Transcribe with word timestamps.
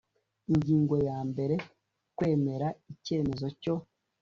ingingo 0.51 0.95
ya 1.07 1.19
mbere 1.29 1.55
kwemera 2.17 2.67
icyemezo 2.93 3.47
cyo 3.61 3.75